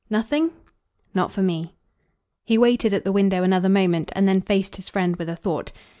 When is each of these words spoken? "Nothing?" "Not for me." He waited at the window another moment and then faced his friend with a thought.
"Nothing?" 0.09 0.53
"Not 1.13 1.31
for 1.31 1.43
me." 1.43 1.75
He 2.43 2.57
waited 2.57 2.91
at 2.91 3.03
the 3.03 3.11
window 3.11 3.43
another 3.43 3.69
moment 3.69 4.11
and 4.15 4.27
then 4.27 4.41
faced 4.41 4.77
his 4.77 4.89
friend 4.89 5.15
with 5.15 5.29
a 5.29 5.35
thought. 5.35 5.71